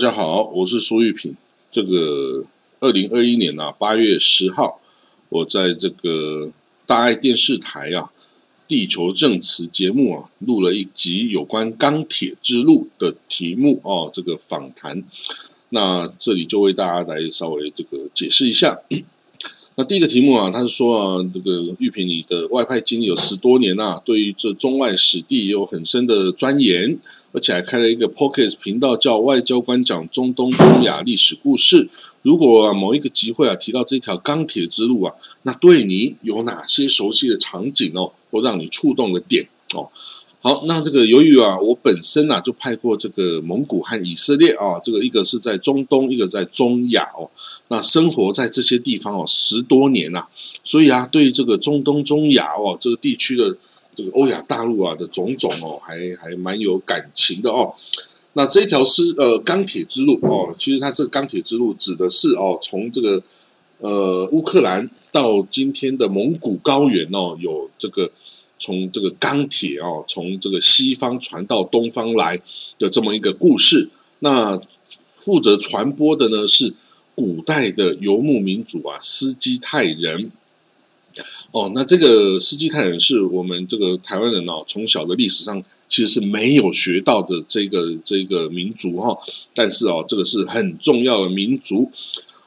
[0.00, 1.36] 大家好，我是苏玉平。
[1.70, 2.42] 这个
[2.80, 4.80] 二零二一年啊，八月十号，
[5.28, 6.50] 我在这个
[6.86, 8.00] 大爱电视台啊，
[8.66, 15.04] 《地球证词》节目啊，录了一集有关钢铁之路的题目哦，这个访谈。
[15.68, 18.80] 那这里就为大家来稍微这个解释一下。
[19.80, 26.98] 那第一个题目啊，他是说啊，这个玉萍你的外派经历有十多年啊，对于这中外史地也有很深的钻研，
[27.32, 31.88] 而且还开了一个 Pocket 频道，叫外交官讲中东中亚历史故事。
[32.20, 39.88] 如果某一个机会啊提到这条钢铁之路啊，那对你有哪些熟悉的场景哦，或让你触动的点哦？
[40.42, 47.28] 好，那这个由于啊，我本身呐就派过这个蒙古和以色列啊，这个一个是在中东，一个在中亚哦，
[47.68, 50.24] 那生活在这些地方哦十多年呐，
[50.64, 53.54] 所以啊，对这个中东、中亚哦这个地区的
[53.94, 57.74] 这个欧亚大陆啊的种种哦，还还蛮有感情的哦。
[58.32, 63.22] 那这条是呃钢铁之路哦，其实它这个钢铁之路指的是哦，从这个
[63.80, 68.10] 呃乌克兰到今天的蒙古高原哦，有这个。
[68.60, 72.40] 从这个钢铁哦，从这个西方传到东方来
[72.78, 74.60] 的这么一个故事，那
[75.16, 76.74] 负责传播的呢是
[77.14, 80.30] 古代的游牧民族啊，斯基泰人。
[81.52, 89.18] 哦，那这个斯基泰人是我们这个台湾人哦，从小的历史上其实是没有学到的这个这个民族哈，
[89.54, 91.90] 但是哦，这个是很重要的民族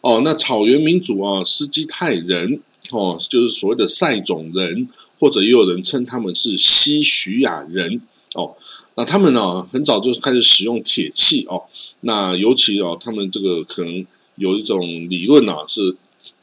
[0.02, 0.22] 哦。
[0.23, 2.61] 那草原民族啊，斯基泰人
[2.92, 4.88] 哦，就是所谓的塞种人。
[5.23, 8.02] 或者也有人称他们是西徐亚人
[8.35, 8.53] 哦，
[8.95, 11.63] 那他们呢很早就开始使用铁器哦，
[12.02, 15.95] 那尤其哦，他们这个可能有一种理论啊，是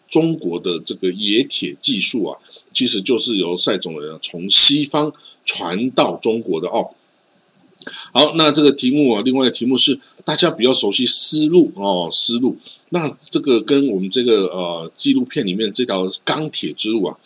[0.09, 2.39] 中国的这个冶铁技术啊，
[2.73, 5.13] 其实就是由塞种人从西方
[5.45, 6.89] 传到中国的哦。
[8.15, 12.57] 好，那这个题目啊，另外的题目是大家比较熟悉丝路哦，丝路，
[12.89, 17.19] 那这个跟我们这个呃纪录片里面这条钢铁之路啊。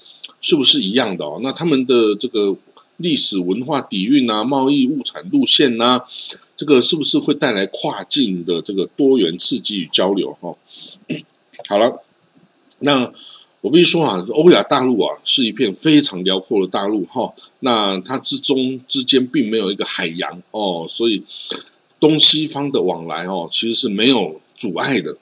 [0.45, 1.41] 是不是一样的哦？
[1.43, 2.55] 那他们的这个
[2.99, 5.99] 历史文化底蕴啊，贸易物产路线呐，
[6.55, 10.31] 这个是不是会带来跨境的这个多元刺激与交流？
[10.43, 10.55] 哈，
[11.67, 12.03] 好了，
[12.81, 13.11] 那
[13.63, 21.23] 我必须说啊，欧亚大陆啊是一片非常辽阔的大陆哈，那它之中之间并没有一个海洋哦，所以
[21.99, 25.17] 东西方的往来哦其实是没有阻碍的。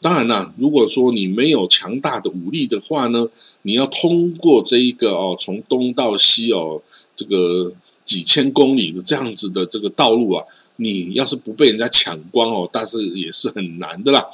[0.00, 3.26] 当然啦，如果说你没有强大的武力的话呢，
[3.62, 6.80] 你要通过这一个哦，从东到西哦，
[7.16, 7.72] 这个
[8.04, 10.44] 几千公里的这样子的这个道路啊，
[10.76, 14.24] 你要是不被人家抢光哦，但是也是很难的啦。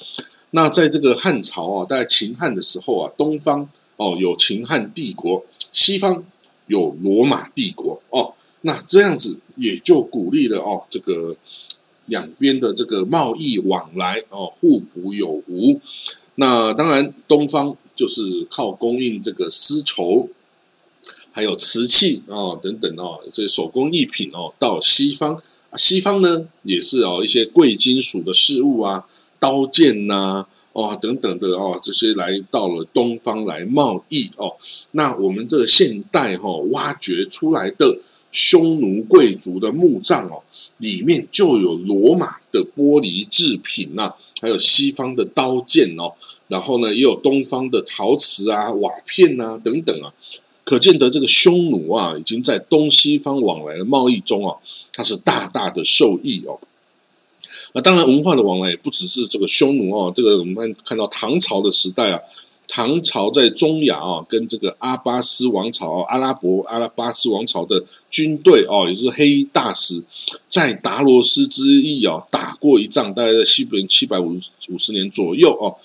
[0.51, 3.67] 那在这个汉朝啊，在秦汉的时候啊，东方
[3.97, 5.43] 哦有秦汉帝国，
[5.73, 6.23] 西方
[6.67, 11.35] 有罗马帝国哦，那这样子也就鼓励了哦这个。
[12.07, 15.81] 两边的这个贸易往来哦，互补有无。
[16.37, 20.29] 那当然，东方就是靠供应这个丝绸，
[21.33, 25.41] 还有瓷器哦等等哦，这些手工艺品哦，到西方。
[25.77, 29.07] 西方呢，也是哦一些贵金属的事物啊，
[29.41, 34.57] 刀剑呐哦等等的哦，这些来到了东方来贸易哦。
[34.93, 37.99] 那我们这个现代哈挖掘出来的。
[38.34, 40.43] 匈奴贵族的墓葬哦，
[40.78, 46.12] 里面就有罗马的玻璃制品呐，还有西方的刀剑哦，
[46.49, 50.12] 然后呢，也有东方的陶瓷啊、瓦片啊等等啊，
[50.65, 54.56] 可见得这个匈奴啊，已经在东西方往来的贸易中啊，
[54.93, 56.59] 它是大大的受益哦。
[57.73, 62.21] 那当然，文化的往来也不只是这个匈奴哦，这个我们看到唐朝的时代啊。
[62.75, 67.81] 唐朝在中亚啊，跟这个阿巴斯王朝、阿拉伯阿拉巴斯王朝的
[68.11, 70.03] 军队哦，也就是黑衣大使，
[70.49, 74.37] 在达罗斯之役啊打过一仗，大概在西元七百五
[74.71, 75.76] 五十年左右哦。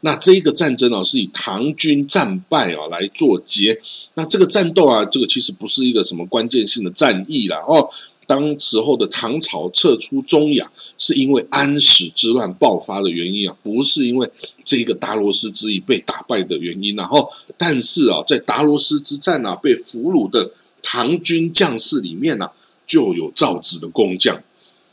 [0.00, 3.78] 那这个战争啊，是以唐军战败啊来作结。
[4.14, 7.90] 那这个战斗啊，这个其实不是一个什么关键性的战役啦哦。
[8.28, 14.30] 当时候的唐朝撤出中亚，是因为安史之乱爆发的原因啊，不是因为
[14.66, 16.94] 这个达罗斯之役被打败的原因。
[16.94, 20.50] 然后，但是啊，在达罗斯之战啊，被俘虏的
[20.82, 22.50] 唐军将士里面呢，
[22.86, 24.38] 就有造纸的工匠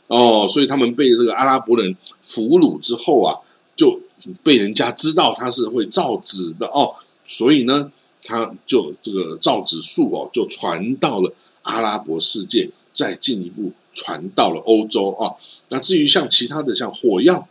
[0.06, 3.36] 哦，所以他们被这个阿拉伯人俘虏之后啊，
[3.76, 4.00] 就
[4.42, 6.94] 被人家知道他是会造纸的哦，
[7.28, 7.92] 所以呢，
[8.22, 11.30] 他就这个造纸术哦，就传到了
[11.60, 12.70] 阿拉伯世界。
[12.96, 15.36] 再进一步传到了欧洲啊，
[15.68, 17.46] 那至于像其他的像火药，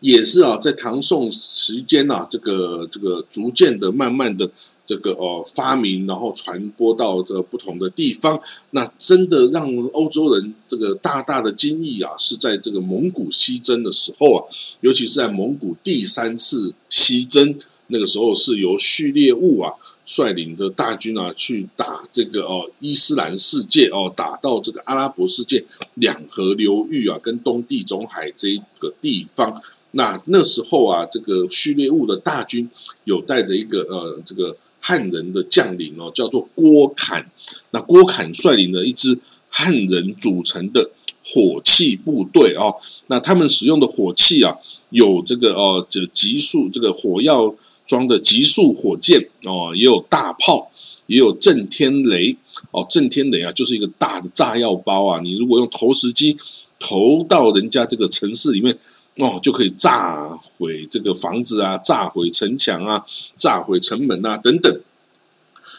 [0.00, 4.48] 也是啊，在唐宋时间呐，这个这个逐渐的、慢慢的
[4.86, 8.40] 这个哦发明，然后传播到这不同的地方，
[8.70, 14.44] 那真的让欧洲人这个大大的惊异啊，是在这个蒙古西征的时候啊，
[14.80, 17.58] 尤其是在蒙古第三次西征，
[17.88, 19.72] 那个时候是由序列物啊
[20.06, 25.64] 率领的大军啊去打这个哦伊斯兰世界哦，打到这个阿拉伯世界
[25.94, 29.60] 两河流域啊，跟东地中海这一个地方。
[29.90, 32.70] 那那时候啊，这个序列物的大军
[33.04, 34.56] 有带着一个呃这个。
[34.80, 37.28] 汉人的将领哦，叫做郭侃。
[37.72, 39.18] 那郭侃率领的一支
[39.50, 40.88] 汉人组成的
[41.24, 42.72] 火器部队哦，
[43.08, 44.56] 那他们使用的火器啊，
[44.90, 47.52] 有这个哦，这极速这个火药
[47.88, 50.70] 装的极速火箭哦，也有大炮，
[51.06, 52.36] 也有震天雷
[52.70, 52.86] 哦。
[52.88, 55.18] 震天雷啊，就是一个大的炸药包啊。
[55.20, 56.36] 你如果用投石机
[56.78, 58.78] 投到人家这个城市里面。
[59.20, 63.04] 哦，就可以炸毁这个房子啊，炸毁城墙啊，
[63.36, 64.80] 炸毁城门啊，等等。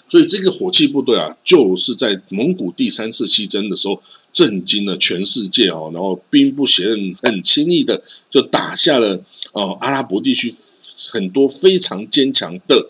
[0.10, 4.04] 所以这个火器部队啊，就是在蒙古第三次西征的时候，
[4.34, 5.90] 震惊了全世界哦。
[5.94, 9.18] 然后兵不血刃，很轻易的就打下了
[9.54, 10.54] 哦阿拉伯地区
[11.12, 12.90] 很多非常坚强的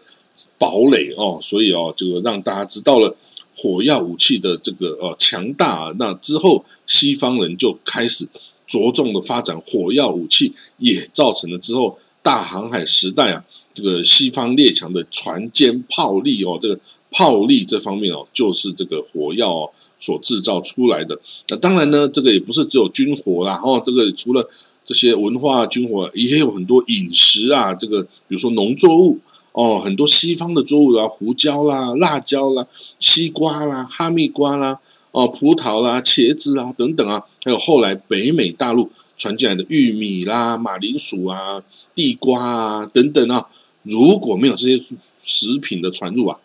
[0.57, 1.39] 堡垒哦。
[1.41, 3.15] 所以哦，这个让大家知道了
[3.55, 5.93] 火药武器的这个呃强大。
[5.97, 8.27] 那之后，西方人就开始。
[8.71, 16.79] 着重的发展火药武器，也造成了之后大航海时代啊，这个西方列强的船坚炮利哦，这个
[17.09, 21.19] 炮利这方面哦，就是这个火药哦所制造出来的。
[21.47, 24.47] 那当然呢，这个也不是只有军火啦，哦，这个除了
[24.89, 29.19] 这些文化军火，也有很多饮食啊，这个比如说农作物
[29.51, 32.65] 哦，很多西方的作物啊，胡椒啦、辣椒啦、
[32.99, 34.79] 西瓜啦、哈密瓜啦。
[35.11, 41.63] 哦，葡萄啦、茄子啦等等啊，还有后来北美大陆传进来的玉米啦、马铃薯啊、
[41.93, 43.47] 地瓜啊等等啊，
[43.83, 44.83] 如果没有这些
[45.23, 46.37] 食品的传入啊，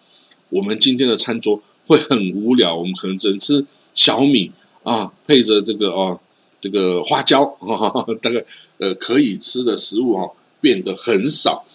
[0.51, 3.65] 我们今天的餐桌会很无聊，我们可能只能吃
[3.95, 4.51] 小米
[4.83, 6.19] 啊，配着这个哦，
[6.65, 8.43] 这个花椒哈，大 概
[8.79, 10.33] 呃可以吃的食物哦
[10.63, 11.67] 变得很少，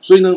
[0.00, 0.34] 所以呢。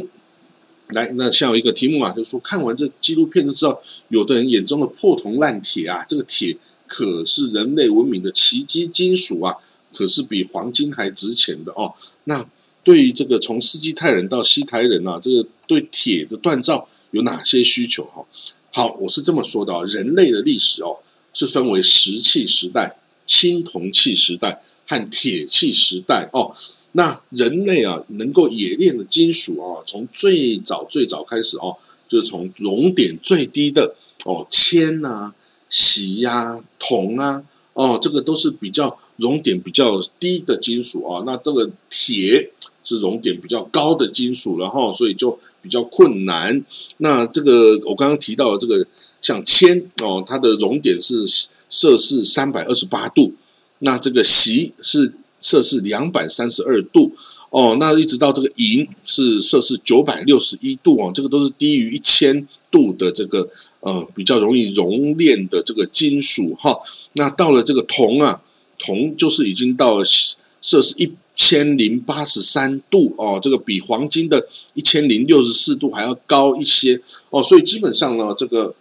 [0.94, 9.56] 来，那像有一个题目啊，就是说看完这纪录片就知道，有的人眼中的破铜烂铁啊，这个铁可是人类文明的奇迹金属啊，
[9.94, 11.94] 可是比黄金还值钱的哦。
[12.26, 12.46] 那
[12.84, 18.26] 对于这个从斯基泰人到西台人啊，这个对铁的锻造有哪些需求哈？
[18.74, 20.98] 好，我是这么说的啊，人类的历史哦，
[21.34, 22.98] 是分为石器时代、
[23.32, 26.54] 青铜器时代和铁器时代哦。
[26.92, 31.78] 那人类啊，能够冶炼的金属啊，从最早最早开始哦，
[32.10, 33.96] 就是从熔点最低的
[34.26, 35.34] 哦，铅啊、
[35.70, 37.42] 锡呀、铜啊，
[37.72, 41.24] 哦，这个都是比较熔点比较低的金属啊。
[41.26, 42.52] 那这个铁
[42.84, 46.62] 是熔点比较高的金属，然后所以就比较困难。
[46.98, 48.86] 那这个我刚刚提到的这个
[49.22, 51.26] 像铅哦，它的熔点是
[51.72, 53.34] 摄氏三百二十八度，
[53.80, 55.14] 那这个锡是。
[55.44, 57.12] 摄氏两百三十二度
[57.50, 66.80] 哦，那一直到这个银是摄氏九百六十一度哦，这个都是低于一千度的这个呃比较容易熔炼的这个金属哈。
[67.14, 68.40] 那到了这个铜啊，
[68.78, 77.02] 铜就是已经到摄氏一千零八十三度哦，这个比黄金的一千零六十四度还要高一些
[77.32, 78.76] 哦，所以基本上呢，这个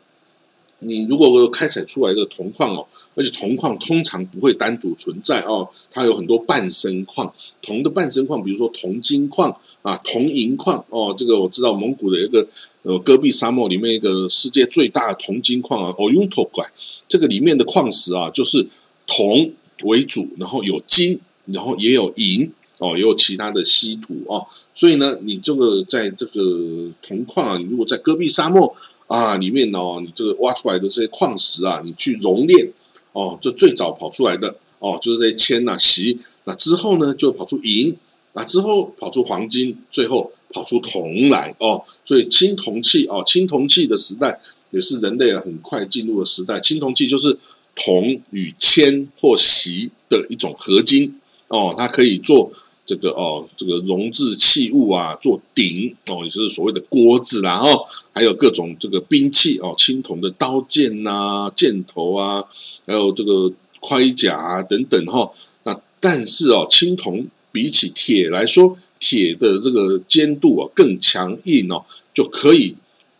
[0.80, 2.87] 你如果开采出来的铜矿哦。
[3.16, 7.30] 而且铜矿通常不会单独存在哦，它有很多伴生矿。
[7.60, 11.12] 铜的伴生矿，比如说铜金矿啊、铜银矿哦。
[11.18, 12.46] 这个我知道，蒙古的一个
[12.82, 16.64] 呃戈壁沙漠里面一个世界最大的铜金矿啊，哦，雍托拐，
[17.08, 18.64] 这个里面的矿石啊，就是
[19.08, 24.46] 铜为主，然后有金，然后也有银哦，也有其他的稀土哦。
[24.72, 28.75] 所以呢，你这个在这个铜矿啊，你如果在戈壁沙漠
[29.11, 32.71] 啊里面哦，你这个挖出来的这些矿石啊，你去熔炼。
[33.12, 37.97] 哦，这最早跑出来的哦，就是这些铅呐、锡，那之后呢，就跑出银，
[38.35, 41.83] 那之后跑出黄金，最后跑出铜来哦。
[42.05, 44.38] 所以青铜器哦，青铜器的时代
[44.71, 46.61] 也是人类啊很快进入的时代。
[46.61, 47.37] 青铜器就是
[47.75, 52.52] 铜与铅或锡的一种合金哦，它可以做。
[52.90, 62.44] 这个哦，这个熔制器物啊，做鼎哦，也就是所谓的锅子啦，哦，还有各种这个兵器哦，青铜的刀剑呐、箭头啊，
[62.85, 65.30] 还有这个盔甲等等哈。
[65.62, 72.75] 那但是哦，青铜比起铁来说，铁的这个坚度啊更强硬哦，就可以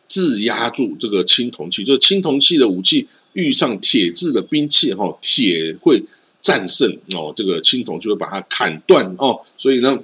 [0.09, 1.85] 制压住这个青铜器。
[1.85, 6.03] 就是青铜器的武器遇上铁制的兵器哈，铁会。
[6.43, 9.99] 战胜哦，这个青铜就会把它砍断哦，所以呢，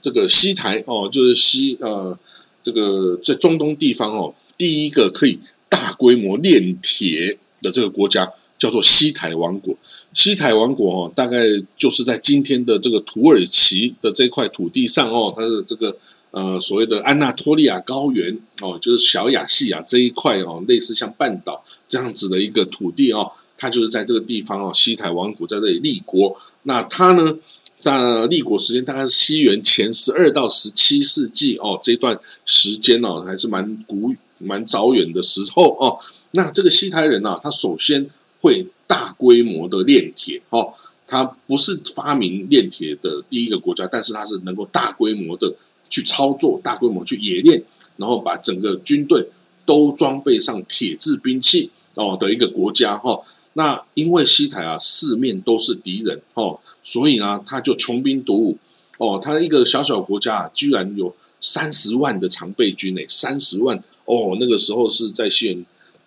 [0.00, 2.18] 这个西台哦，就是西呃
[2.62, 5.38] 这个在中东地方哦，第一个可以
[5.68, 9.76] 大规模炼铁的这个国家叫做西台王国。
[10.14, 11.40] 西台王国哦，大概
[11.76, 15.94] 就是在今天的这个土耳其的这块土地上哦，它的这个
[16.30, 26.36] 呃所谓的安纳托利亚高原哦，就是小亚细亚这一块哦，类似像半岛这样子的一个土地哦，他就是在这个地方哦，西台王国在这里立国。
[26.62, 27.36] 那他呢，
[27.80, 35.98] 在立国时间大概是西元前十二到十七世纪哦，这段时间哦，还是蛮古蛮早远的时候哦。
[36.32, 38.08] 那这个西台人呢，他首先
[38.40, 38.66] 会。
[38.88, 40.72] 大规模的炼铁，哦，
[41.08, 45.52] 他不是发明炼铁的第一个国家，但是他是能够大规模的
[45.90, 47.60] 去操作、大规模去冶炼，
[47.96, 49.26] 然后把整个军队
[49.64, 53.20] 都装备上铁制兵器哦的一个国家，哈。
[53.56, 58.58] 那因为西台啊四面都是敌人，哦，所以呢他就穷兵黩武，
[58.98, 65.64] 哦，他一个小小国家居然有三十万的常备军诶，三十万哦，那个时候是在现。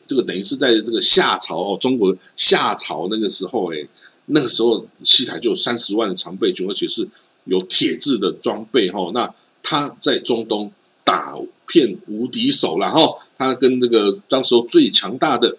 [0.08, 3.78] 这个等于是在这个夏朝哦，中国夏朝那个时候，哎，
[4.26, 7.08] 那个时候西台就有三十万的常备军，而且是
[7.46, 9.12] 有铁制的装备哈。
[9.14, 10.72] 那他在中东
[11.04, 11.38] 打
[11.68, 13.00] 遍无敌手了哈。
[13.38, 15.56] 他跟这个当时候最强大的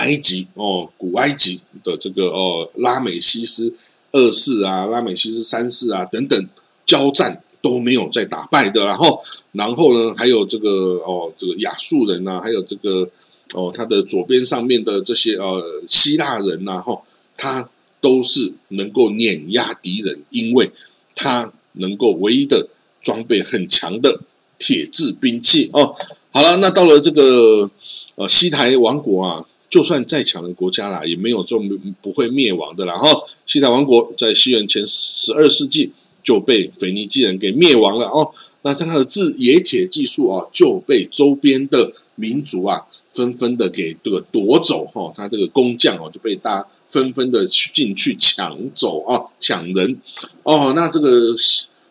[0.00, 3.74] 埃及哦，古埃及的这个哦拉美西斯
[4.12, 6.48] 二世啊、拉美西斯三世啊等等
[6.86, 8.86] 交战都没有再打败的。
[8.86, 10.68] 然后，然后呢，还有这个
[11.04, 13.08] 哦，这个亚述人呐，还有这个。
[13.52, 16.96] 哦，他的左边上面的这些呃希腊人呐，哈，
[17.36, 17.68] 他
[18.00, 20.70] 都是能够碾压敌人，因为
[21.16, 22.68] 他能够唯一的
[23.02, 24.20] 装备很强的
[24.56, 25.96] 铁制兵器哦。
[26.30, 27.68] 好了，那到了这个
[28.14, 32.98] 呃西台王国啊，就算再强的国家啦，也没有这么不会灭亡的啦。
[32.98, 33.08] 哈，
[33.46, 35.90] 西台王国在西元前十二世纪
[36.22, 38.30] 就被腓尼基人给灭亡了哦。
[38.62, 42.84] 那他的制冶铁技术啊，就被周边的民族啊。
[43.10, 50.00] 纷纷的给这个夺走哈，他这个工匠哦就被大家纷纷的去进去抢走啊，抢人
[50.44, 50.72] 哦。
[50.76, 51.34] 那这个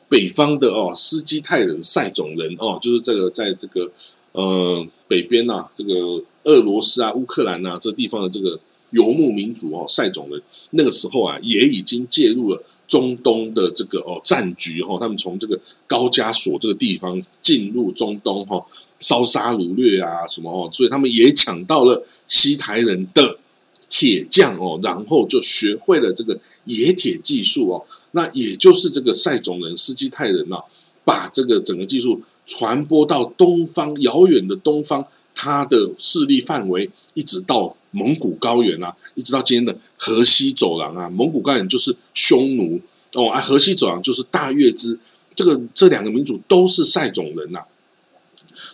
[0.07, 3.91] 北方的哦，斯基泰人、塞种人哦，就是这个在这个
[4.31, 8.60] 呃北边呐，这个俄罗斯啊、乌克兰呐这地方的这个
[8.91, 10.41] 游牧民族哦，塞种人
[10.72, 14.98] 那个时候啊，也已经介入了中东的这个哦战局哈。
[15.00, 18.65] 他们从这个高加索这个地方进入中东哈。
[19.01, 20.69] 烧杀掳掠啊，什么哦？
[20.74, 23.39] 所以他们也抢到了西台人的
[23.88, 27.86] 铁匠哦，然后就学会了这个冶铁技术哦。
[28.12, 30.58] 那也就是这个塞种人、斯基泰人呐，
[31.05, 41.09] 把这个整个技术传播到东方遥远的东方，他的势力范围一直到蒙古高原啊，一直到今天的河西走廊啊。
[41.09, 42.79] 蒙古高原就是匈奴
[43.13, 44.98] 哦，啊，河西走廊就是大月支，
[45.36, 47.59] 这个这两个民族都是塞种人呐。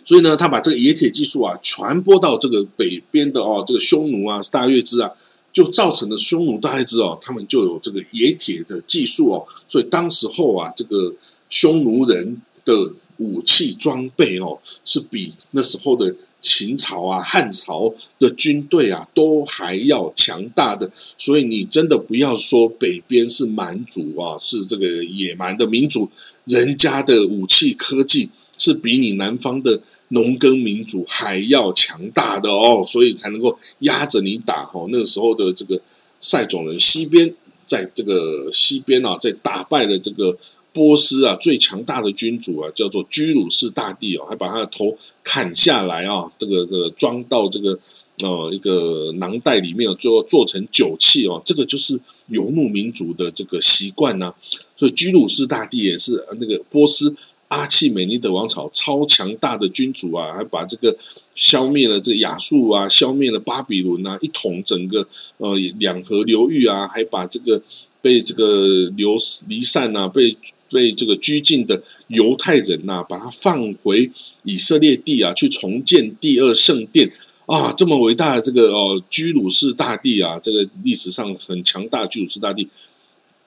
[0.04, 5.10] 所以呢，他把这个冶铁技术啊传播到这个北边的哦，这个匈奴啊、大月支啊，
[5.52, 9.46] 就造成了匈奴、大月支哦，他们就有这个冶铁的技术哦。
[9.68, 11.14] 所以当时候啊，这个
[11.48, 16.14] 匈奴人的武器装备哦，是比那时候的
[16.48, 20.90] 秦朝啊、汉朝的军队啊都还要强大的。
[21.18, 26.08] 所以你真的不要说北边是蛮族啊，是这个野蛮的民族，
[26.44, 28.30] 人家的武器科技。
[28.58, 34.88] 是比你南方的农耕民族还要强大的哦，所以才能够压着你打哦。
[34.90, 35.78] 那个时候的这个
[36.22, 37.34] 塞种人西边，
[37.66, 40.34] 在这个西边啊，在打败了这个
[40.76, 47.78] 波斯啊最强大的君主啊，叫做居鲁士大帝哦，还把他的头砍下来啊，这个这个装到这个
[48.18, 51.40] 呃一个囊袋里面，最后做成酒器哦。
[51.46, 54.34] 这个就是游牧民族的这个习惯呐。
[54.76, 57.16] 所以居鲁士大帝也是那个波斯。
[57.48, 60.94] 阿契美尼德王朝超强大的君主啊，还把这个
[61.36, 65.06] 消灭了这个亚述啊，消灭了巴比伦啊，一统整个
[65.38, 67.62] 呃两河流域啊，还把这个
[68.02, 69.16] 被这个流
[69.46, 70.36] 离散呐，被
[70.70, 74.10] 被这个拘禁的犹太人呐，把他放回
[74.44, 77.10] 以色列地啊，去重建第二圣殿
[77.46, 82.68] 啊，这么伟大的这个哦居鲁士大帝啊，这个历史上很强大居鲁士大帝，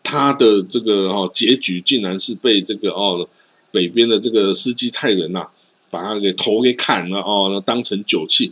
[0.04, 3.28] 他的这个哦结局竟然是被这个哦。
[3.72, 5.46] 北边的这个斯基泰人呐，
[5.92, 8.52] 把他给头给砍了哦，当成酒器，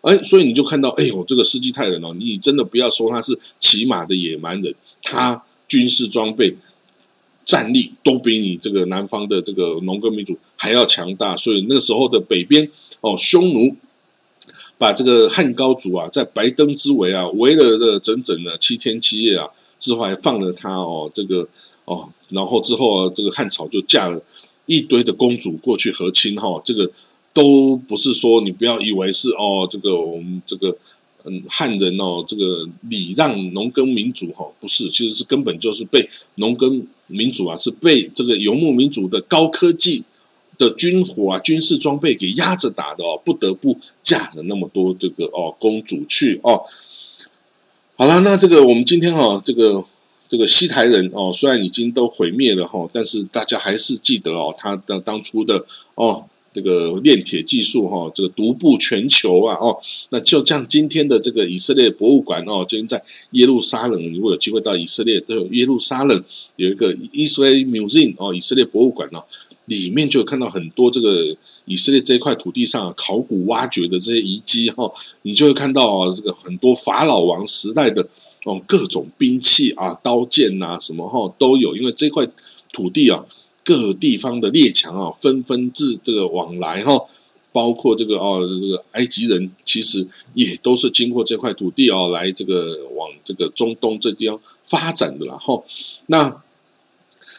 [0.00, 6.56] 哎，所以你就看到，哎呦，这个司机泰人哦，你真的不要说他是骑马的野蛮人，他军事装备、
[7.44, 11.36] 战力都比你这个南方的这个农耕民族还要强大。
[11.36, 12.70] 所以那时候的北边
[13.00, 13.76] 哦，匈奴
[14.78, 19.48] 把这个汉高祖啊，在白登之围啊，围了的整整的七天七夜啊，
[19.78, 21.48] 之后还放了他哦，这个。
[21.86, 24.18] 哦，然后之后啊这个汉朝就嫁了
[24.64, 26.90] 一堆的公主过去和亲哈，这个
[27.34, 30.74] 都不是说你不要以为是哦，这个我们这个
[31.24, 40.04] 嗯汉人哦，这个礼让农耕民族哈，不是，其实是根本就是被农耕民族啊，是被这个游牧民族的高科技
[40.56, 46.62] 的军火啊、军事装备给压着打的哦，不得不嫁了那么多这个哦公主去哦。
[47.96, 49.84] 好了，那这个我们今天哈这个。
[50.26, 55.64] 这个西台人哦，虽然已经都毁灭了哈，但是大家还是记得哦，他的当初的
[55.94, 56.24] 哦，
[56.54, 59.76] 这个炼铁技术哈，这个独步全球啊哦，
[60.10, 66.24] 那就像今天的这个以色列博物馆哦，今天在耶路撒冷，如果有机会到以色列，都有耶路撒冷
[66.56, 69.22] 有一个 Israel Museum 哦，以色列博物馆哦，
[69.66, 74.90] 里面就看到很多这个以色列这一块土地上考古挖掘的这些遗迹哈，
[75.22, 78.08] 你就会看到这个很多法老王时代的。
[78.46, 81.74] 哦，各种兵器啊，刀剑呐，什么哈都有。
[81.74, 82.28] 因为这块
[82.74, 83.24] 土地啊，
[83.64, 87.00] 各地方的列强啊，纷纷至这个往来哈，
[87.50, 95.62] 包括这个哦，这个埃及人其实也都是经过这块土地哦，来这个往这个中东这地方发展的啦哈。
[96.06, 96.42] 那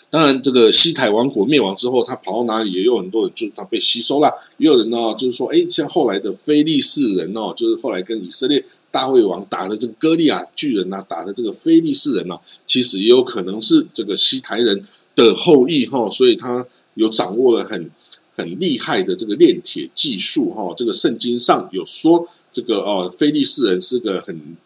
[0.09, 4.31] 当然，这个西台王国灭亡之后，他跑到哪里，也有很多人就是他被吸收了。
[4.57, 8.63] 也有人呢，就是说，哎，像后来的菲利士人哦，就是后来跟以色列。
[8.91, 17.89] 大卫王打的这个歌利亚巨人呐，打的这个非利士人呐，其实也有可能是这个西台人的后裔哈，所以他有掌握了很
[18.35, 20.73] 很厉害的这个炼铁技术哈。
[20.77, 24.57] 这个圣经上有说，这个哦，非利士人是个很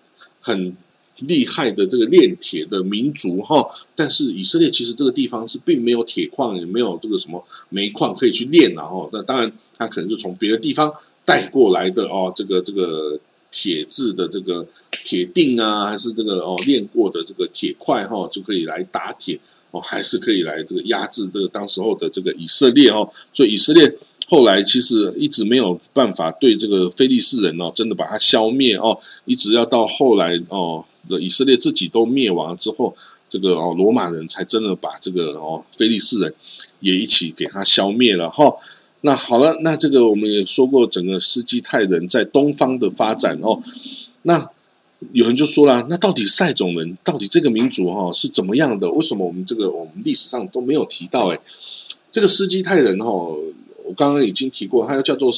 [0.41, 0.75] 很
[1.19, 3.69] 厉害的这个炼铁的民族哈。
[3.95, 10.93] 但是以色列其实这个地方是并没有铁矿，也没有这个什么煤矿可以去炼然后，那当然他可能就从别的地方
[11.25, 13.19] 带过来的哦，这个这个。
[13.51, 19.39] 铁质的这个铁锭啊，还是这个哦炼过的这个铁块哈，就可以来打铁
[19.71, 23.09] 哦，还是可以来这个压制这个当时候的这个以色列哦。
[23.33, 23.93] 所以以色列
[24.27, 30.83] 后来其实一直没有办法对这个非利士人哦，真的把它消灭哦，一直要到后来哦，
[31.19, 32.95] 以色列自己都灭亡之后，
[33.29, 36.33] 这个哦罗马人才真的把这个哦非利士人
[36.79, 38.51] 也一起给他消灭了哈。
[39.01, 43.61] 那好了，那这个我们也说过，整个斯基泰人在东方的发展哦。
[44.23, 44.49] 那
[45.11, 48.89] 有人就说了，那到底塞种人到底这个民族哈是怎么样的？
[48.91, 51.27] 为什么我们这个我们历史上都没有提到？
[51.27, 51.39] 哎，
[52.11, 55.31] 这个斯基泰人哈，我刚刚已经提过，他又叫做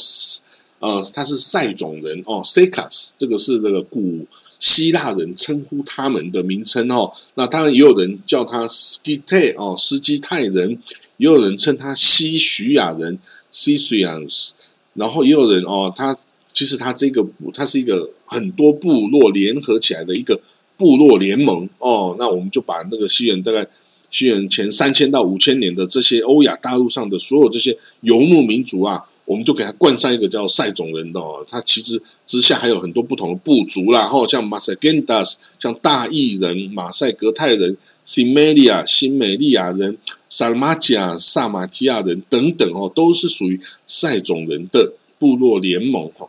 [0.80, 4.26] 呃，他是塞种人哦 s e k a s 这个是这个古
[4.58, 7.12] 希腊人称呼他们的名称哦。
[7.34, 10.70] 那当然也有人叫他斯基泰哦，斯基泰人，
[11.18, 13.18] 也有人称他西徐亚人。
[13.54, 14.54] c s i a n s
[14.94, 16.16] 然后也有人哦，他
[16.54, 17.22] 其实他这个
[17.52, 20.40] 他是一个很多部落联合起来的一个
[20.76, 22.16] 部落联盟哦。
[22.18, 23.66] 那我们就把那个西元大概
[24.10, 31.44] 西元前三千到五千年的这些欧亚大陆上的所有这些游牧民族啊，我们就给它冠上一个叫塞种人的哦。
[31.48, 39.96] 他其实之下还有很多不同的部族啦，哦，像马赛根达斯，像大裔人、马赛格泰人、新美利亚、新美利亚人。
[40.34, 46.26] 萨马提亚、萨马提亚人等等哦，都是属于塞种人的部落联盟哈。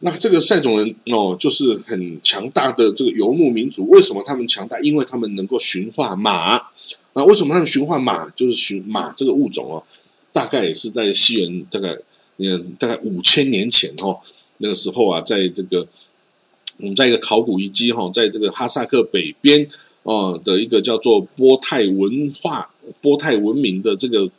[0.00, 3.88] 那这个塞种人哦，就是很强大的这个游牧民族。
[3.88, 4.78] 为什么他们强大？
[4.80, 6.60] 因为他们能够驯化马。
[7.14, 8.28] 那为什么他们驯化马？
[8.30, 9.82] 就是驯马这个物种哦，
[10.32, 11.96] 大概也是在西元大概
[12.36, 14.20] 嗯大概五千年前哈，
[14.58, 15.86] 那个时候啊，在这个
[16.76, 19.66] 我们在一个考古遗迹哈，在这个哈萨克北边
[20.02, 22.68] 哦的一个叫做波泰文化。
[23.00, 24.30] 波泰文明的这个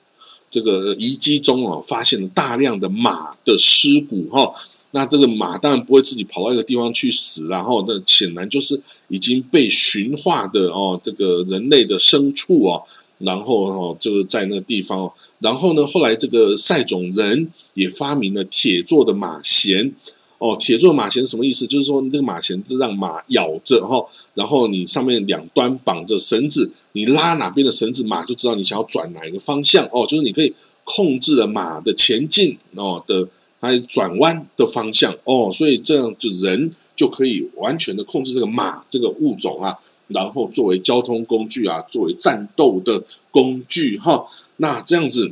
[0.52, 4.54] 这个遗迹中啊，发现了大量的马的尸骨哈。
[4.92, 12.84] 那这个马当然不会自己跑到一个地方去死，然后那显然就是已经被驯化的哦，这个人类的牲畜哦，
[13.20, 15.14] 然后哦，就是在那个地方哦。
[15.40, 19.94] 然后呢，后来这个赛种人也发明了铁做的马衔。
[20.40, 21.66] 哦，铁做马衔是什么意思？
[21.66, 30.06] 就是说，你这个马衔是让马咬着哈，然后你上面两端绑着绳子，你拉哪边的绳子，马就知道你想要转哪一个方向哦。
[30.08, 33.28] 就是你可以控制了马的前进哦的，
[33.60, 35.52] 还有转弯的方向哦。
[35.52, 39.76] 所以这样就人就可以完全的控制这个马这个物种啊，
[40.08, 44.26] 然后作为交通工具啊，作为战斗的工具哈。
[44.58, 45.32] 那这样子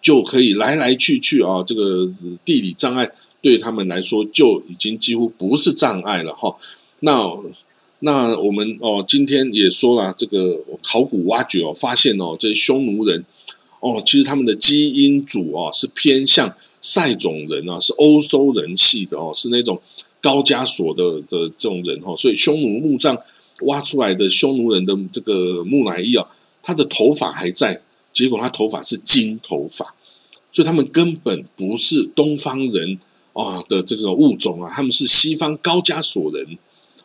[0.00, 2.08] 就可以来来去去啊，这个
[2.44, 3.10] 地理障碍。
[3.40, 6.56] 对他们来说就已经几乎不是障碍了哈。
[7.00, 7.28] 那
[7.98, 13.24] 那我们哦，今天也说了，这个考古挖掘哦，发现哦，这些匈奴人
[13.80, 19.80] 哦，其实他们的基因组哦是偏向塞种人啊，是欧洲人系的哦，是那种
[20.20, 22.14] 高加索的的这种人哈。
[22.16, 23.16] 所以匈奴墓葬
[23.62, 26.28] 挖出来的匈奴人的这个木乃伊啊，
[26.60, 27.80] 他的头发还在
[28.12, 29.94] 结果他头发是金头发，
[30.52, 32.98] 所以他们根本不是东方人
[33.32, 36.58] 啊的这个物种啊，他们是西方高加索人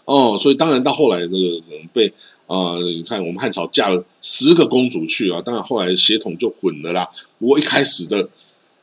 [0.05, 1.61] 哦，所以当然到后来这个
[1.93, 2.11] 被
[2.47, 7.07] 啊，你看我们汉朝嫁了十个公主去啊，当然后来血统就混了啦。
[7.37, 8.27] 不过一开始的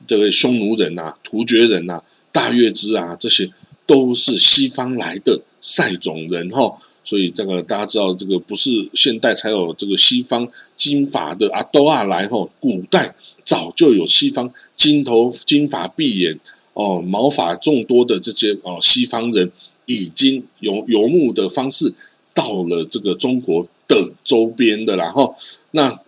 [0.06, 3.50] 这个匈奴人呐、突厥人呐、大月支啊，这些
[3.86, 6.78] 都是西方来的塞种人哈。
[7.06, 13.14] 所以这个大家知道，这个不是现代才有这个西方金发的阿多阿来哈，古代
[13.44, 16.40] 早就有西方金头金发碧眼
[16.72, 19.52] 哦，毛发众多的这些哦西方人，
[19.84, 21.92] 已经游游牧的方式
[22.32, 25.36] 到了这个中国的周边的，然后
[25.72, 26.00] 那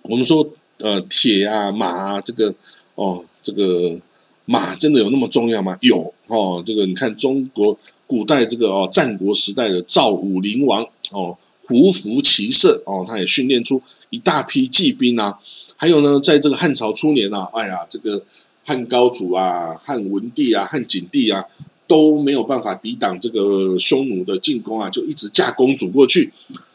[0.00, 0.48] 我们说
[0.78, 2.54] 呃铁啊马啊这个
[2.96, 3.96] 哦这个
[4.44, 5.78] 马真的有那么重要吗？
[5.80, 7.78] 有哦，这个你看中国。
[8.08, 10.80] 古代这个哦，战国时代的赵武灵王
[11.10, 15.36] 哦，胡服骑射哦，他也训练出一大批骑兵啊。
[15.74, 18.22] 还有呢，在这个汉朝初年啊，哎呀，这个
[18.64, 21.44] 汉高祖啊、汉文帝啊、汉景帝啊
[21.88, 26.32] 都没有办法抵挡这个匈奴的进攻啊，就一直嫁公主过去。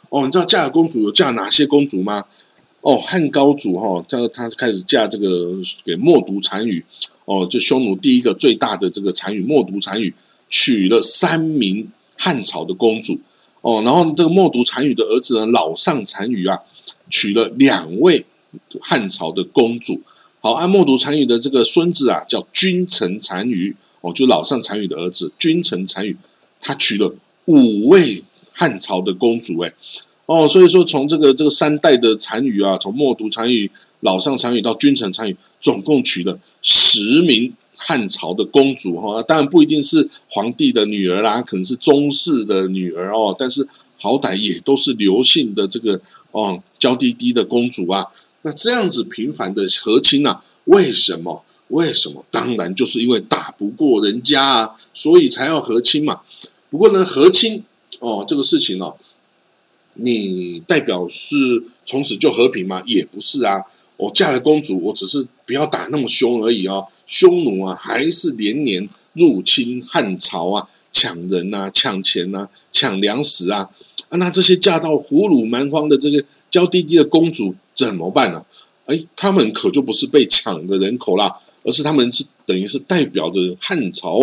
[0.09, 2.25] 哦，你知道嫁公主有嫁哪些公主吗？
[2.81, 6.83] 哦，汉高祖哈，他他开始嫁这个给冒读单于
[7.25, 10.13] 哦，就匈奴第一个最大的这个单于冒读单于。
[10.53, 13.17] 娶了三名汉朝的公主
[13.61, 16.59] 哦，然后这个冒读单于的儿子呢，老上单于啊，
[17.09, 18.25] 娶了两位
[18.81, 20.01] 汉朝的公主。
[20.41, 26.17] 好，按冒读单于的这个孙子啊，叫君臣单于哦，就老上单于的儿子君臣单于，
[26.59, 27.15] 他娶了
[27.45, 29.57] 五位汉朝的公主。
[29.59, 29.71] 哎，
[30.25, 33.69] 哦，所以说从这个这个三代的单于啊，从冒独单于、
[34.01, 37.53] 老上单于到君臣单于，总共娶了十名。
[37.83, 43.35] 汉朝的公主哈，当然不一定是皇帝的女儿啦，可能是宗室的女儿哦。
[43.35, 48.05] 但是好歹也都是刘姓的这个哦娇滴滴的公主啊。
[48.43, 51.43] 那这样子频繁的和亲啊，为什么？
[51.69, 52.23] 为什么？
[52.29, 56.19] 当然就是因为打不过人家啊，所以才要和亲嘛。
[56.69, 57.63] 不过呢，和亲
[57.99, 58.95] 哦这个事情哦，
[59.95, 61.37] 你代表是
[61.85, 62.81] 从此就和平吗？
[62.85, 63.61] 也不是啊。
[63.97, 66.87] 我嫁了公主，我只是不要打那么凶而已哦。
[67.05, 73.69] 匈奴啊，还是连年入侵汉朝啊，抢人啊，抢钱啊，抢粮食啊。
[74.09, 78.43] 啊，那这些嫁到胡虏蛮荒的这个娇滴滴的公主怎么办呢？
[78.87, 81.31] 哎，他们可就不是被抢的人口啦，
[81.63, 84.17] 而是他们是等于是代表着汉朝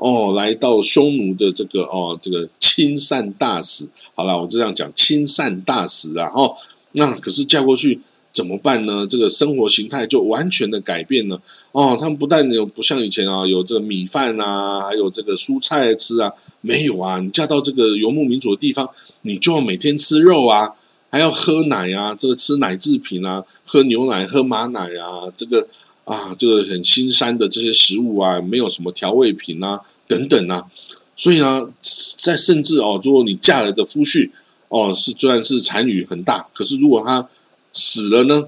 [0.00, 3.88] 哦，来到匈奴的这个哦，这个亲善大使。
[4.14, 6.56] 好了，我就这样讲，亲善大使啊，哦，
[6.92, 8.00] 那可是嫁过去。
[8.32, 9.04] 怎么办呢？
[9.10, 11.34] 这个生活形态就完全的改变了
[11.72, 11.98] 哦。
[12.00, 17.18] 他们不但有不像以前啊，有这个米饭啊，还有这个蔬菜吃啊，没有啊。
[17.18, 18.88] 你嫁到这个游牧民族的地方，
[19.22, 20.72] 你就要每天吃肉啊，
[21.10, 25.66] 还要喝奶啊，这个吃奶制品啊，喝牛奶、喝马奶啊，这个
[26.10, 30.66] 啊，这个很新山的这些食物啊，没有什么调味品啊，等等啊。
[31.14, 31.70] 所以呢，
[32.18, 34.28] 在甚至哦，如果你嫁了的夫婿
[34.70, 37.28] 哦，是虽然是产女很大，可是如果他
[37.72, 38.42] 死了呢？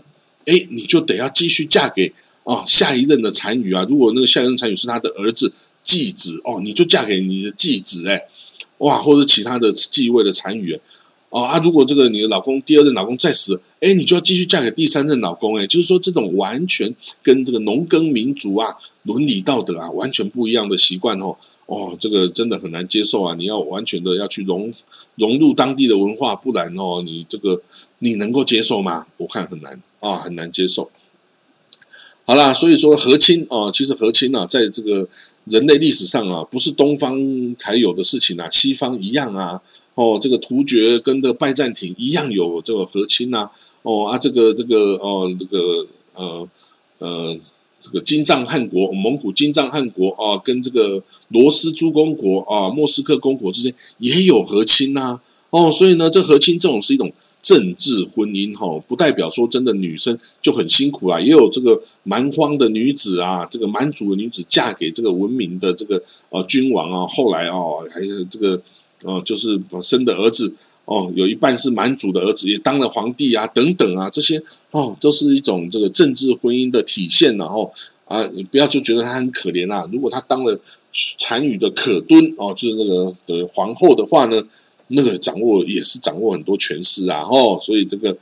[0.47, 3.87] 哎，你就得要继续嫁给哦下一任的单于啊。
[3.89, 5.53] 如果那个下一任单于是他的儿子
[5.85, 8.21] 继子哦，你就嫁给你的继子哎，
[8.79, 10.77] 哇，或者其他的继位的单于
[11.31, 11.61] 哦啊。
[11.61, 15.67] 如果这个你的老公第二任老公再死，哎，你就要继续嫁给第三任老公哎。
[15.67, 21.37] 就是说，这种完全跟这个农耕民族啊、伦理道德啊完全不一样的习惯哦。
[21.67, 23.35] 哦，这个真的很难接受啊！
[23.35, 24.73] 你要完全的要去融
[25.17, 27.61] 融入当地的文化，不然哦，你这个
[28.01, 29.07] 你能够接受吗？
[29.17, 30.91] 我看很难啊，很难接受。
[32.25, 35.09] 好啦，所以说和亲哦，其实和亲啊，在这个
[35.47, 37.17] 人类历史上啊，不是东方
[37.57, 39.61] 才有的事情啊，西方一样啊。
[39.95, 43.51] 哦，这个突厥跟这拜占庭一样有这个和亲呐。
[43.83, 46.49] 哦啊，这个这个哦，这个呃
[46.99, 47.39] 呃。
[47.85, 55.19] 这个金帐汗国，蒙古金帐汗国啊，跟这个罗斯诸公国啊，莫斯科公国之间也有和亲呐。
[55.51, 61.21] 哦，所以呢，这和亲这种是一种政治婚姻哈，不代表说真的女生就很辛苦啦。
[61.21, 68.63] 也有这个蛮荒的女子啊，这个蛮族的女子嫁给这个文明的这个呃君王啊，后来哦，还有这个
[69.03, 70.55] 呃，就是生的儿子。
[70.85, 74.43] 哦，有一半是蛮族的儿子，也当了皇帝啊，等等啊，这些
[74.73, 77.39] 哦，都是一种这个政治婚姻的体现。
[77.39, 77.73] 然后
[78.07, 79.89] 啊，你不要就觉得他很可怜啊。
[79.93, 80.59] 如果他当了
[81.21, 84.43] 单于的可敦哦，就是那个的皇后的话呢，
[84.89, 87.23] 那个掌握也是掌握很多权势啊。
[87.23, 88.15] 哦，所以这个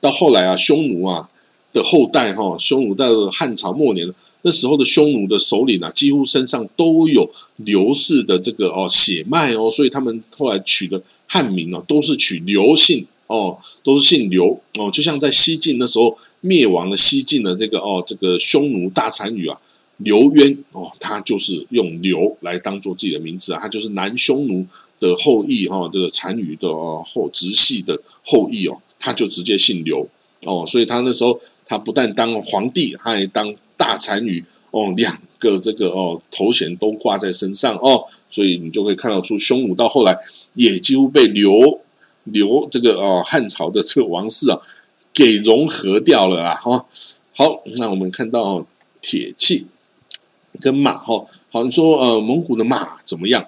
[0.00, 1.30] 到后来啊，匈奴啊
[1.72, 11.00] 的后代哈，匈奴到汉朝末年那时候的匈奴的首领啊，几乎身上都有刘氏的这个哦血脉哦，所以他们后来取的。
[11.28, 19.60] 汉名啊，都是取刘姓哦，都是姓刘哦，就像在西晋那时候灭亡了西晋的这个哦，这个匈奴大单于啊，
[19.98, 24.66] 刘渊哦，他就是用刘来当做自己的名字啊，他就是南匈奴
[24.98, 30.08] 的后裔哈，这个单于的后直系的后裔哦，他就直接姓刘
[30.42, 40.18] 哦，所以他那时候他不但当皇帝，他还当大单于哦，两个这个哦头衔都挂在身上哦，所以你就会看到出匈奴到后来
[40.54, 41.80] 也几乎被刘。
[42.30, 44.60] 刘这个哦汉朝的这个王室啊，
[45.14, 46.84] 给融合掉了啦哈。
[47.34, 48.66] 好，那我们看到
[49.00, 49.64] 铁器
[50.60, 53.46] 跟马哈，好你说呃蒙古的马怎么样？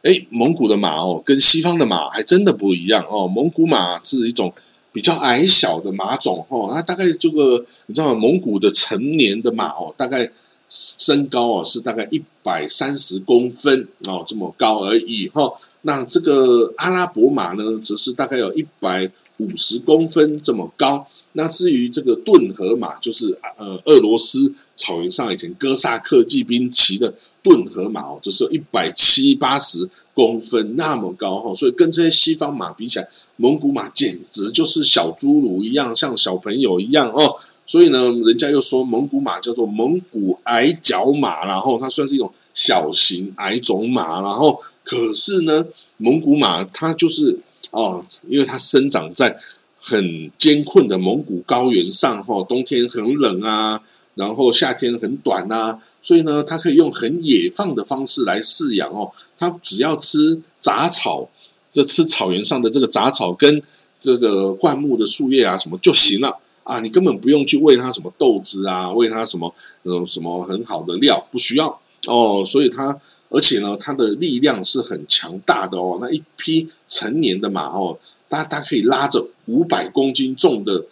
[0.00, 3.28] 哎，蒙古的马哦跟西方的马还真的不一样哦。
[3.28, 4.50] 蒙古马是一种
[4.90, 10.30] 比较矮小的马种哦，那大概这个你知道蒙古的成年的马哦，大概
[10.74, 15.52] 身高哦是大概一百三十公分哦这么高而已哈。
[15.82, 21.06] 那这个阿拉伯马呢，则是大概有一百五十公分这么高。
[21.34, 31.54] 那至于这个顿河马，就是呃俄罗斯草原上以前哥萨克骑兵骑的顿河马哦，只是一百七八十公分那么高哈。
[31.54, 37.36] 所以跟这些西方马比起来，蒙古马简直就是小侏儒一样，像小朋友一样哦。
[37.72, 44.60] 所以呢，人家又说蒙古马叫做蒙古矮脚马，然后它算是一种小型矮种马，然后。
[44.84, 45.64] 可是呢，
[45.96, 47.38] 蒙古马它就是
[47.70, 49.38] 哦，因为它生长在
[49.80, 53.80] 很艰困的蒙古高原上哈，冬天很冷啊，
[54.16, 59.10] 然后夏天很短呐，所以呢，它可以用很野放的方式来饲养哦。
[59.38, 61.26] 它只要吃杂草，
[61.72, 63.62] 就吃草原上的这个杂草跟
[64.00, 72.98] 这个灌木的树叶啊什么就行了啊，你根本不用去喂它什么豆子啊，喂它什么那种什么很好的料，不需要哦，所以它。
[73.34, 75.96] 而且呢，它的力量是很强大的哦。
[76.02, 77.98] 那一匹成年的马哦，
[78.28, 80.84] 它它可以拉着五百公斤重的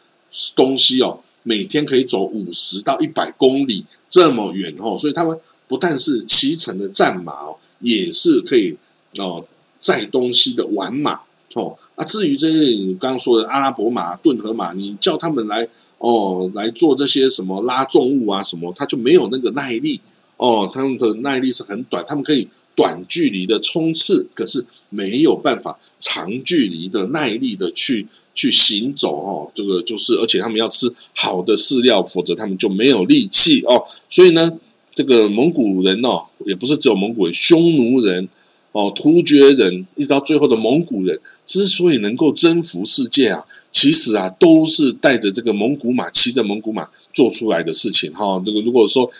[0.57, 4.97] 东西哦，每天可以走五十到一百公里这么远哦。
[4.97, 8.75] 所以他们不但是骑乘的战马哦，也是可以
[9.19, 9.45] 哦
[9.79, 11.21] 载东西的玩马
[11.55, 11.77] 哦。
[11.95, 15.67] 啊，至于这些你刚刚说的阿拉伯马、顿河马，你叫他们来
[15.99, 20.01] 哦来做这些什么拉重物啊什么，它就没有那个耐力。
[20.37, 29.53] 哦，他们的耐力是很短，他们可以短距离的冲刺，可是没有办法长距离的耐力的去去行走哦。
[29.55, 33.85] 这个就是，而且他们要吃好的饲料，否则他们就没有力气哦。
[34.09, 34.51] 所以呢，
[34.95, 38.27] 这个蒙古人哦，也不是只有蒙古人，匈奴人
[38.73, 48.43] 哦，突厥人，一直到最后的蒙古人，之所以能够征服世界啊，其实啊，都是带着这个蒙古马，骑着蒙古马做出来的事情哈。
[48.45, 49.11] 这个如果说。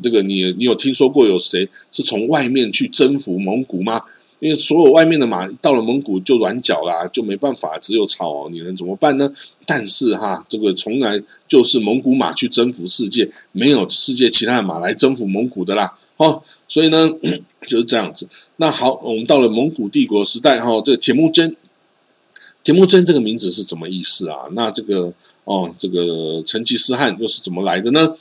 [0.00, 4.00] 这个你你有听说过有谁是从外面去征服蒙古吗？
[4.38, 9.28] 因为所有外面的马到了蒙古就软脚啦，就没办法，只有草，你能怎么办呢？
[9.66, 15.92] 但是哈，这个从来就是蒙古马去征服世界，没有世界其他的马来征服蒙古的啦。
[16.18, 17.10] 哦，所以呢
[17.66, 18.28] 就是这样子。
[18.56, 21.56] 那好，我们到了蒙古帝国时代哈，这个铁木真，
[22.62, 24.48] 铁木真这个名字是怎么意思啊？
[24.52, 25.12] 那这个
[25.44, 28.16] 哦，这个成吉思汗又是怎么来的呢？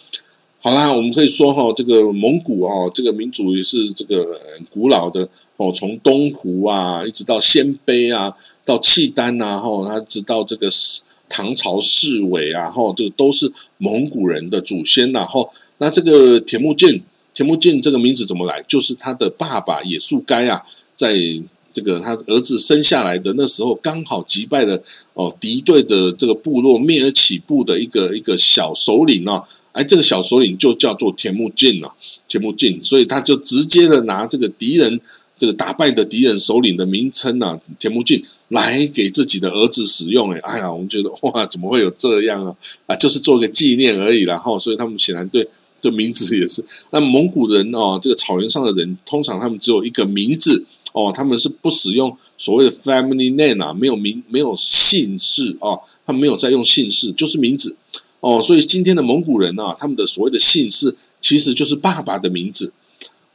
[0.62, 10.70] 好啦，我们可以说哈，这个蒙古哦，这个民族也是这个古老的哦，从东湖啊，一直到鲜卑啊，到契丹啊，哈，他直到这个
[11.30, 15.48] 唐朝侍卫啊，哈，这个都是蒙古人的祖先呐，哈。
[15.78, 17.02] 那这个铁木剑，
[17.40, 18.62] 田木剑这个名字怎么来？
[18.68, 20.62] 就是他的爸爸野速该啊，
[20.94, 21.16] 在
[21.72, 24.78] 这个他儿子生下来的那时候，刚好击败了
[25.14, 29.42] 哦敌对的这个部落灭尔起部的一个一个小首领哦。
[29.72, 31.90] 哎，这个小首领就叫做田木镜啊，
[32.28, 35.00] 田木镜，所以他就直接的拿这个敌人
[35.38, 40.34] 这个打败的敌人首领的名称啊，田木俊来给自己的儿子使用。
[40.34, 42.54] 哎，哎呀，我们觉得哇，怎么会有这样啊？
[42.88, 44.24] 啊，就是做个纪念而已。
[44.24, 45.48] 然后，所以他们显然对
[45.82, 46.66] 这名字也是。
[46.92, 57.76] 那蒙古人哦，这个草原上的人，通常他们只有一个名字哦，他们是不使用所谓的 family name 啊，没有名，没有姓氏哦，他们没有在用姓氏，就是名字。
[58.22, 62.74] 哦，所以今天的蒙古人啊，他们的所谓的姓氏其实就是爸爸的名字。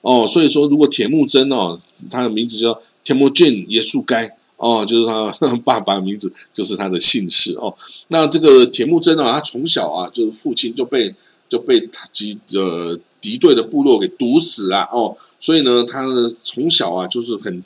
[0.03, 1.81] 哦，所以说如果铁木真哦，
[2.11, 5.33] 他的名字叫铁木俊耶稣该哦，就是他
[5.65, 7.75] 爸爸的名字就是他的姓氏哦。
[8.09, 11.15] 那这个铁木真啊，他从小啊，就是父亲就被
[11.55, 17.63] 就被他敌呃敌对的部落给毒死啊哦，所以呢，他呢从小啊就是很。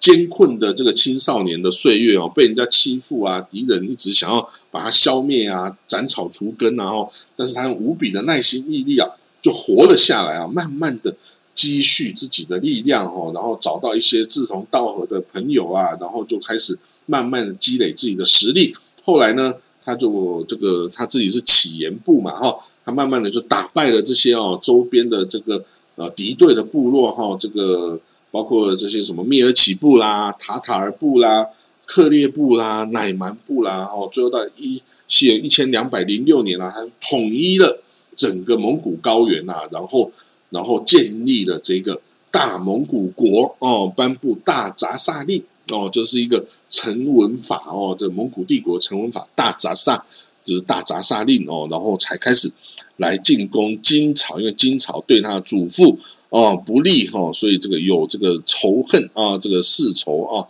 [0.00, 9.06] 艰困的这个青少年的岁月哦，被人家欺负啊，敌人一直想要把他消灭啊，斩草除根啊，后但是他用无比的耐心毅力啊，
[9.42, 11.14] 就活了下来啊，慢慢的
[11.54, 18.74] 积蓄自己的力量哦，然后找到一些志同道合的朋友啊，然后就开始慢慢的积累自己的实力。
[19.04, 19.52] 后来呢，
[19.84, 22.56] 他就这个他自己是起研部嘛，哈，
[22.90, 25.64] 慢慢的就打败了这些哦周边的这个
[25.96, 27.98] 呃敌对的部落哈，这个
[28.30, 31.46] 包括这些什么蔑尔乞部啦、塔塔尔部啦、
[31.86, 37.82] 克烈部啦、乃蛮部啦，哦，最后到一西元一千两百零六年啊，他统一了
[38.16, 40.10] 整个蒙古高原呐，然后
[40.50, 42.00] 然后建立了这个
[42.30, 45.42] 大蒙古国哦，颁布大杂萨令。
[45.72, 50.04] 哦，就是一个成文法哦，这蒙古帝国成文法大杂萨，
[50.44, 52.50] 就是大杂萨令哦，然后才开始
[52.96, 55.98] 来进攻金朝，因为金朝对他的祖父
[56.28, 60.46] 哦不利哈，所以这个有这个仇恨啊，这个世仇啊。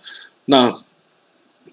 [0.47, 0.71] 那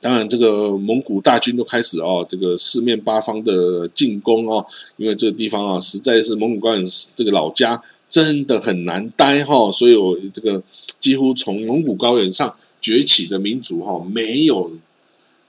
[0.01, 4.65] 当然，这个蒙古大军都开始哦，这个四面八方的进攻哦，
[4.97, 10.61] 因为这个地方啊，实在是蒙古高原这个老家真的很难待哈，所以我这个
[10.99, 12.55] 几乎从蒙古高原上。
[12.79, 14.71] 崛起的民族哈，没有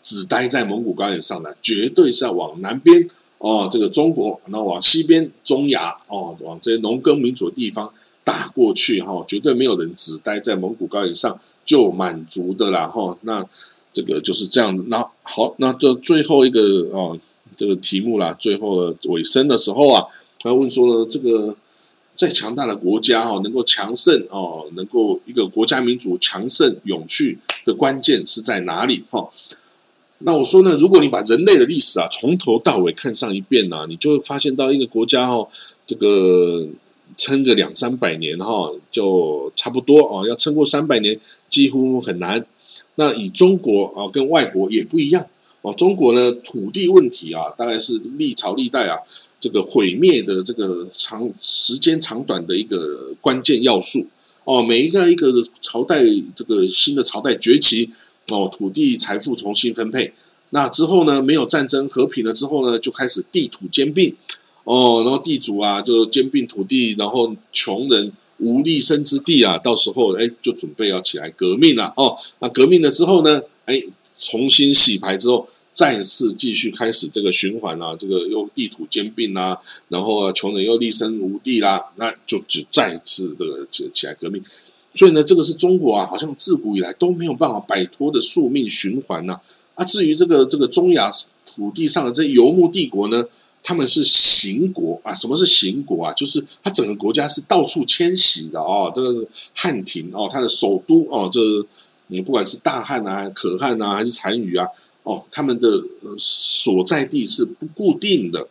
[0.09, 7.93] 只待在蒙古高原上的，绝对是要往南边哦，这个中国，然后往西边中亚哦，往这些农耕民族的地方
[8.25, 13.19] 打过去哈，绝对没有人只待在蒙古高原上就满足的啦哈。
[13.21, 13.45] 那
[13.93, 14.89] 这个就是这样。
[14.89, 16.61] 那好，那这最后一个
[16.93, 17.19] 哦，
[17.55, 20.07] 这个题目啦，最后的尾声的时候啊，
[20.41, 21.55] 他问说了这个。
[22.19, 29.25] 再强大的国家哦，能够强盛哦，能够一个国家民族强盛永续的关键是在哪里哈？
[30.19, 35.49] 那我说呢，如果你把人类的历史啊从头到尾看上一遍呢，你就会发现到一个国家哦，
[35.87, 36.67] 这个
[37.17, 42.45] 撑个两三百年哈，就差不多哦，要撑过三百年几乎很难。
[42.97, 45.25] 那以中国啊，跟外国也不一样
[45.63, 45.73] 哦。
[45.75, 48.99] 中国呢，土地问题啊，大概是历朝历代啊。
[49.41, 54.05] 这个毁灭的这个长时间长短的一个关键要素
[54.43, 56.03] 哦，每一个一个朝代
[56.35, 57.89] 这个新的朝代崛起
[58.31, 60.13] 哦，土地财富重新分配，
[60.51, 64.15] 那之后呢，没有战争和平了之后呢，就开始地土兼并
[64.65, 73.83] 哦，然后地主啊就兼并土地，然后穷人无立身之地啊，到时候哎就准备要起来革命了哦，那革命了之后呢，哎
[74.17, 75.49] 重新洗牌之后。
[75.75, 84.43] 再次继续开始这个循环啊，这个又地土兼并啊，然后啊，穷人又立身无地啦，那就只再次这个起起来革命。
[84.99, 89.41] 所以呢，这个是中国啊，好像自古以来都没有办法摆脱的宿命循环呐。
[89.77, 91.09] 啊，至于这个这个中亚
[91.47, 93.25] 土地上的这游牧帝国呢，
[93.63, 95.15] 他们是行国啊。
[95.15, 96.13] 什么是行国啊？
[96.15, 98.91] 就是它整个国家是到处迁徙的哦。
[98.93, 101.41] 这个汉庭哦，它的首都哦，这
[102.09, 104.67] 你不管是大汉啊、可汗啊，还是单于啊。
[105.05, 105.81] 哦，他们的
[106.19, 108.47] 所在地是不固定的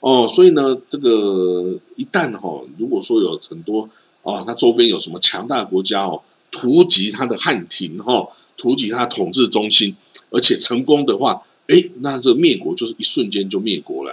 [0.00, 3.88] 哦，所以呢，这个一旦哈，如果说有很多
[4.26, 9.94] 哦，它周边有什么强大的国家哦，突袭它的汉庭哈，突袭它统治中心，
[10.30, 14.12] 而且成功的话，哎，那这灭国就是一瞬间就灭国了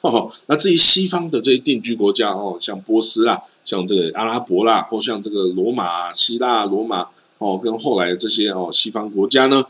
[0.00, 0.32] 哈。
[0.48, 9.62] 那至于西方的这些定居国家哦，像波斯啦，像这个阿拉伯啦，或像这个罗马、希腊、罗马哦，跟后来这些哦西方国家呢。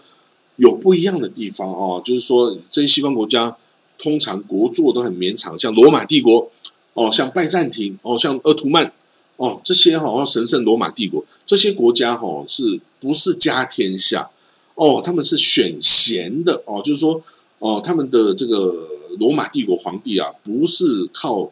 [0.57, 3.57] 有不一样的地方哦，就是说这些西方国家
[3.97, 6.51] 通常国祚都很绵长，像罗马帝国
[6.93, 8.93] 哦，像拜占庭哦，像鄂图曼
[9.41, 14.29] 哦，这些哈神圣罗马帝国这些国家哈是不是家天下
[14.75, 15.01] 哦？
[15.03, 17.23] 他们是选贤的哦，就是说
[17.59, 18.87] 哦，他们的这个
[19.19, 21.51] 罗马帝国皇帝啊，不是靠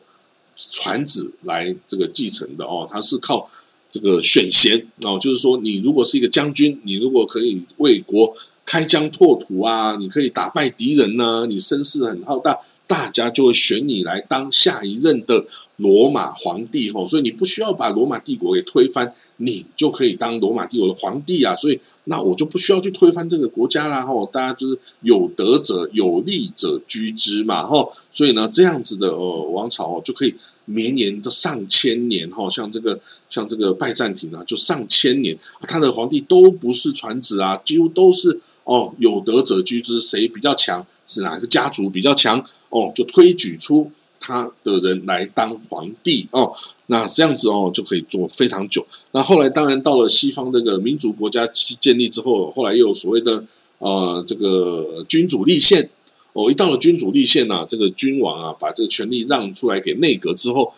[0.57, 3.49] 传子来这个继承的哦，他是靠
[3.91, 8.37] 这个选贤哦，就是说你如果是一个将军，你如果可以为国。
[8.71, 12.55] 开疆拓土啊，你可以打败敌人呢，你声势很浩大，
[12.87, 15.47] 大家就会选你来当下一任的
[15.79, 30.35] 罗马皇帝吼，所以你不需要把罗马帝国给推翻，你就可以当罗马帝国的皇帝啊，所以那我就不需要去推翻这个国家啦吼，大家就是有德者有利者居之嘛吼，所以呢这样子的呃王朝哦就可以
[30.67, 33.01] 绵延到上千年吼，像这个
[33.31, 38.41] 像这个拜占庭啊，就上千年，他的皇帝都不是传子啊，几乎都是。
[38.65, 42.39] 哦，有德者居之，谁比较强，是哪个家族比较强，
[42.69, 43.91] 哦，就推举出
[44.21, 46.53] 他的人来当皇帝哦。
[46.87, 48.87] 那这样子哦，就可以做非常久。
[49.13, 51.47] 那后来当然到了西方这个民主国家
[51.81, 53.45] 建立之后，后来又有所谓的
[53.79, 55.91] 呃这个君主立宪
[56.33, 56.51] 哦。
[56.51, 60.73] 一到了君主立宪呐，这个君王啊，把这个权力让出来给内阁之后，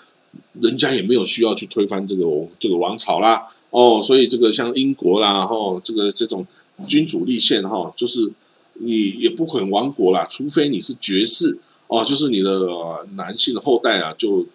[0.60, 2.24] 人家也没有需要去推翻这个
[2.58, 3.46] 这个王朝啦。
[3.70, 6.46] 哦，所以这个像英国啦，然后这个这种。
[6.88, 8.32] 君主立宪哈，就是
[8.72, 11.58] 你也不可能亡国啦，除非你是爵士
[11.90, 12.60] 哦，就是你的
[13.16, 14.46] 男性的后代啊，就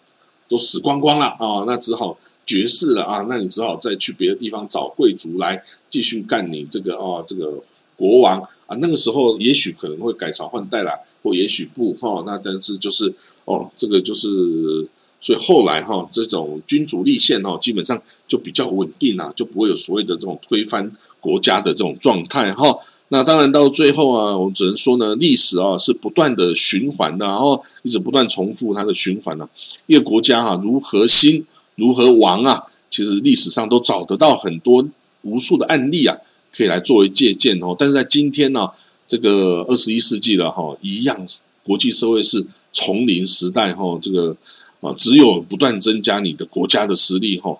[0.47, 7.61] 都死光光了啊，那只好爵士了啊，那你只好再去别的地方找贵族来继续干你这个哦，这个
[7.97, 12.23] 国王啊，那个时候也许可能会改朝换代啦，或也许不哈。
[12.25, 13.13] 那但是就是
[13.43, 14.87] 哦，这个就是
[15.19, 22.79] 所以后来哈，这种君主立宪哦，基本上就比较稳定啊，就不会有所谓的这种推翻国家的这种状态哈。
[23.09, 29.47] 那当然到最后啊，我只能说呢，历史啊是不断的循环的，然后一直不断重复它的循环呢。
[29.85, 31.45] 一个国家啊如何兴，
[31.75, 34.83] 如何亡啊，其实历史上都找得到很多
[35.21, 36.17] 无数的案例啊，
[36.51, 37.75] 可以来作为借鉴哦。
[37.77, 38.67] 但是在今天呢，
[39.07, 41.15] 这个二十一世纪了哈，一样
[41.63, 44.35] 国际社会是丛林时代哈，这个
[44.81, 47.55] 啊只有不断增加你的国家的实力哈，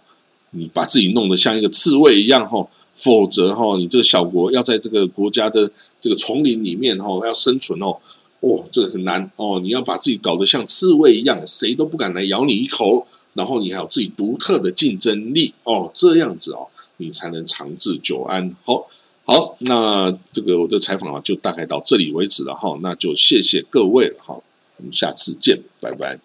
[0.49, 2.67] 你把自己弄得像一个刺猬一样哈。
[2.95, 5.69] 否则哈，你这个小国要在这个国家的
[5.99, 7.97] 这个丛林里面哈，要生存哦，
[8.39, 9.59] 哦，这个很难哦。
[9.61, 16.67] 你要把自己搞得像刺猬一样，谁都不敢来咬你一口，然后你还有自己独特的竞争力哦，这样子哦，
[16.97, 18.55] 你才能长治久安。
[18.63, 18.87] 好，
[19.25, 24.41] 好，那这个我的采访啊，就大概到这里为止了哈，那就谢谢各位了哈，
[24.77, 26.17] 我们下次见，拜拜。